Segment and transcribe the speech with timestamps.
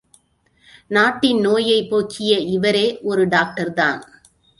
[0.87, 4.01] நாட்டின் நோயைப் போக்கிய இவரே ஒரு டாக்டர்தான்.